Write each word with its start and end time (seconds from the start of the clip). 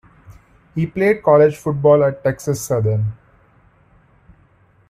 He 0.73 0.87
played 0.87 1.21
college 1.21 1.57
football 1.57 2.03
at 2.03 2.23
Texas 2.23 2.59
Southern. 2.65 3.13